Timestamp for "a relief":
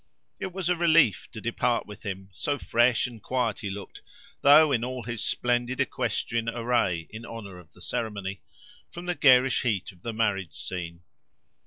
0.67-1.29